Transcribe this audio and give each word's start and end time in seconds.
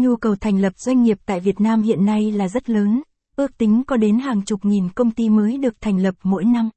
Nhu 0.00 0.16
cầu 0.16 0.36
thành 0.36 0.60
lập 0.60 0.72
doanh 0.78 1.02
nghiệp 1.02 1.18
tại 1.26 1.40
Việt 1.40 1.60
Nam 1.60 1.82
hiện 1.82 2.04
nay 2.04 2.32
là 2.32 2.48
rất 2.48 2.70
lớn, 2.70 3.02
ước 3.36 3.58
tính 3.58 3.82
có 3.86 3.96
đến 3.96 4.18
hàng 4.18 4.44
chục 4.44 4.64
nghìn 4.64 4.88
công 4.88 5.10
ty 5.10 5.28
mới 5.28 5.58
được 5.58 5.80
thành 5.80 5.98
lập 5.98 6.14
mỗi 6.22 6.44
năm. 6.44 6.70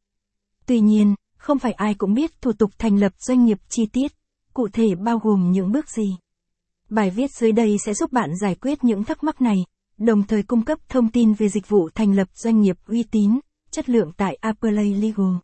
Tuy 0.66 0.80
nhiên, 0.80 1.16
không 1.38 1.60
phải 1.60 1.72
ai 1.72 1.94
cũng 1.94 2.14
biết 2.14 2.42
thủ 2.42 2.52
tục 2.54 2.72
thành 2.78 2.98
lập 2.98 3.14
doanh 3.20 3.46
nghiệp 3.46 3.58
chi 3.70 3.86
tiết, 3.94 4.14
cụ 4.54 4.68
thể 4.74 4.96
bao 4.96 5.20
gồm 5.20 5.52
những 5.52 5.72
bước 5.72 5.90
gì. 5.90 6.18
Bài 6.90 7.10
viết 7.10 7.32
dưới 7.32 7.52
đây 7.52 7.78
sẽ 7.86 7.94
giúp 7.94 8.12
bạn 8.12 8.30
giải 8.42 8.56
quyết 8.56 8.84
những 8.84 9.04
thắc 9.04 9.24
mắc 9.24 9.42
này, 9.42 9.58
đồng 9.98 10.24
thời 10.24 10.44
cung 10.44 10.66
cấp 10.66 10.80
thông 10.90 11.12
tin 11.12 11.34
về 11.34 11.50
dịch 11.50 11.70
vụ 11.70 11.90
thành 11.96 12.16
lập 12.16 12.28
doanh 12.34 12.62
nghiệp 12.62 12.78
uy 12.88 13.04
tín, 13.04 13.40
chất 13.72 13.90
lượng 13.90 14.12
tại 14.18 14.36
Appley 14.36 14.94
Legal. 14.94 15.36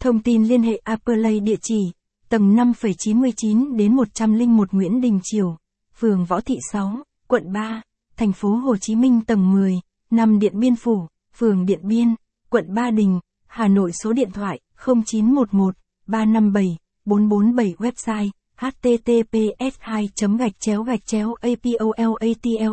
Thông 0.00 0.22
tin 0.22 0.44
liên 0.44 0.62
hệ 0.62 0.76
Appley 0.76 1.40
địa 1.40 1.58
chỉ 1.62 1.92
tầng 2.28 2.56
5,99 2.56 3.76
đến 3.76 3.96
101 3.96 4.72
Nguyễn 4.72 5.00
Đình 5.00 5.20
Triều, 5.22 5.56
phường 6.00 6.24
Võ 6.24 6.40
Thị 6.40 6.58
6, 6.72 6.96
quận 7.28 7.52
3, 7.52 7.82
thành 8.16 8.32
phố 8.32 8.48
Hồ 8.48 8.76
Chí 8.76 8.94
Minh 8.94 9.20
tầng 9.26 9.52
10, 9.52 9.80
nằm 10.10 10.38
Điện 10.38 10.60
Biên 10.60 10.76
Phủ, 10.76 11.06
phường 11.34 11.66
Điện 11.66 11.80
Biên, 11.82 12.14
quận 12.50 12.74
Ba 12.74 12.90
Đình, 12.90 13.20
Hà 13.46 13.68
Nội 13.68 13.92
số 13.92 14.12
điện 14.12 14.30
thoại 14.30 14.60
0911 14.84 15.74
357 16.06 16.76
447 17.04 17.74
website 17.78 18.30
https 18.60 19.74
2 19.78 20.08
gạch 20.38 20.52
chéo 20.60 20.82
gạch 20.82 21.06
chéo 21.06 21.34
apolatlegal 21.34 22.72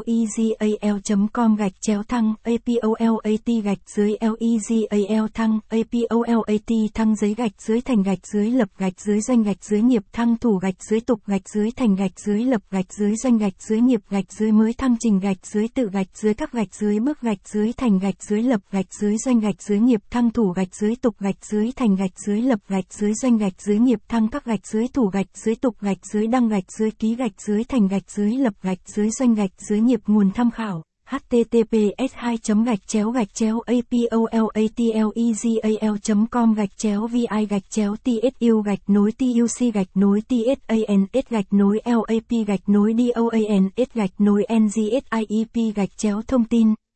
com 1.33 1.55
gạch 1.55 1.71
chéo 1.81 2.03
thăng 2.03 2.33
apolat 2.43 3.45
gạch 3.63 3.77
dưới 3.95 4.15
legal 4.91 5.25
thăng 5.33 5.59
apolat 5.69 6.93
thăng 6.93 7.15
giấy 7.15 7.33
gạch 7.33 7.61
dưới 7.61 7.81
thành 7.81 8.03
gạch 8.03 8.27
dưới 8.33 8.51
lập 8.51 8.69
gạch 8.77 9.01
dưới 9.01 9.21
doanh 9.21 9.43
gạch 9.43 9.63
dưới 9.63 9.81
nghiệp 9.81 10.03
thăng 10.13 10.37
thủ 10.37 10.57
gạch 10.57 10.83
dưới 10.89 10.99
tục 10.99 11.19
gạch 11.25 11.49
dưới 11.49 11.71
thành 11.71 11.95
gạch 11.95 12.19
dưới 12.19 12.43
lập 12.43 12.61
gạch 12.71 12.93
dưới 12.93 13.15
doanh 13.15 13.37
gạch 13.37 13.53
dưới 13.59 13.81
nghiệp 13.81 14.01
gạch 14.09 14.31
dưới 14.31 14.51
mới 14.51 14.73
thăng 14.73 14.95
trình 14.99 15.19
gạch 15.19 15.47
dưới 15.47 15.67
tự 15.67 15.89
gạch 15.93 16.07
dưới 16.13 16.33
các 16.33 16.51
gạch 16.53 16.75
dưới 16.75 16.99
bước 16.99 17.21
gạch 17.21 17.49
dưới 17.53 17.73
thành 17.73 17.99
gạch 17.99 18.23
dưới 18.23 18.43
lập 18.43 18.61
gạch 18.71 18.93
dưới 19.01 19.17
doanh 19.17 19.39
gạch 19.39 19.61
dưới 19.61 19.79
nghiệp 19.79 20.01
thăng 20.09 20.31
thủ 20.31 20.49
gạch 20.49 20.75
dưới 20.75 20.95
tục 20.95 21.15
gạch 21.19 21.45
dưới 21.45 21.71
thành 21.75 21.95
gạch 21.95 22.19
dưới 22.25 22.41
lập 22.41 22.59
gạch 22.67 22.93
dưới 22.93 23.13
doanh 23.13 23.37
gạch 23.37 23.61
dưới 23.61 23.79
nghiệp 23.79 23.99
thăng 24.07 24.27
các 24.27 24.45
gạch 24.45 24.67
dưới 24.67 24.87
thủ 24.87 25.05
gạch 25.07 25.27
dưới 25.33 25.55
tục 25.55 25.74
gạch 25.81 26.05
dưới 26.13 26.27
đăng 26.27 26.49
gạch 26.49 26.71
dưới 26.79 26.91
ký 26.91 27.15
gạch 27.15 27.41
dưới 27.47 27.63
thành 27.63 27.87
gạch 27.87 28.11
dưới 28.11 28.31
lập 28.31 28.53
gạch 28.61 28.79
dưới 28.85 29.09
doanh 29.09 29.35
gạch 29.35 29.51
dưới 29.69 29.79
nghiệp 29.79 29.99
nguồn 30.07 30.31
tham 30.31 30.51
khảo 30.51 30.83
https 31.05 32.13
2 32.13 32.37
gạch 32.65 32.87
chéo 32.87 33.11
gạch 33.11 33.33
chéo 33.33 33.61
apolatlegal 33.65 35.09
e 35.61 35.77
com 36.31 36.53
gạch 36.53 36.77
chéo 36.77 37.07
vi 37.07 37.25
gạch 37.49 37.69
chéo 37.69 37.95
tsu 37.95 38.61
gạch 38.61 38.79
nối 38.87 39.11
tuc 39.11 39.73
gạch 39.73 39.87
nối 39.95 40.21
tsans 40.21 41.29
gạch 41.29 41.53
nối 41.53 41.79
lap 41.85 42.47
gạch 42.47 42.69
nối 42.69 42.93
doans 43.15 43.89
gạch 43.93 44.21
nối 44.21 44.45
ngsiep 44.49 45.03
gạch 45.75 45.97
chéo 45.97 46.21
thông 46.27 46.43
tin 46.43 46.73